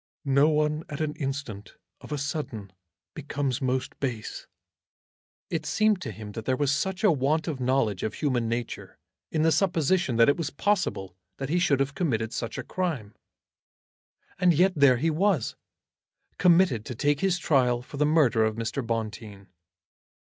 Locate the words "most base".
3.61-4.47